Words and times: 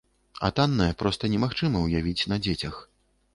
А 0.47 0.49
таннае 0.59 0.87
проста 1.01 1.29
немагчыма 1.33 1.83
ўявіць 1.85 2.27
на 2.33 2.41
дзецях. 2.49 2.81